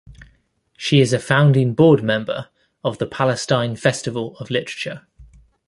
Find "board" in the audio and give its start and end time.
1.75-2.01